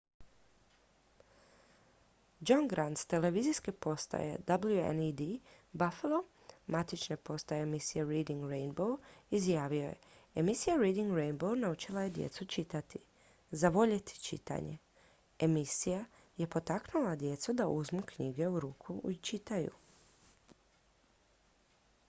"john 2.47 2.67
grant 2.67 2.97
s 2.97 3.05
televizijske 3.05 3.71
postaje 3.71 4.37
wned 4.47 5.21
buffalo 5.73 6.23
matične 6.67 7.17
postaje 7.17 7.61
emisije 7.63 8.05
reading 8.05 8.43
rainbow 8.53 8.97
izjavio 9.31 9.81
je 9.83 9.93
"emisija 10.41 10.75
reading 10.79 11.11
rainbow 11.17 11.55
naučila 11.59 12.01
je 12.01 12.09
djecu 12.09 12.45
čitati,... 12.45 12.99
zavoljeti 13.51 14.19
čitanje– 14.23 14.77
[emisija] 15.39 16.05
je 16.37 16.47
potaknula 16.47 17.15
djecu 17.15 17.53
da 17.53 17.67
uzmu 17.67 18.01
knjigu 18.01 18.43
u 18.49 18.59
ruke 18.65 18.93
i 19.09 19.15
čitaju."" 19.15 19.71